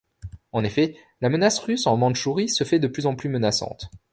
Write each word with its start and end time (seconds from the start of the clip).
En 0.51 0.63
effet, 0.63 0.95
la 1.21 1.29
menace 1.29 1.59
russe 1.59 1.85
en 1.85 1.95
Mandchourie 1.95 2.49
se 2.49 2.63
fait 2.63 2.79
de 2.79 2.87
plus 2.87 3.05
en 3.05 3.15
plus 3.15 3.29
menaçante. 3.29 3.91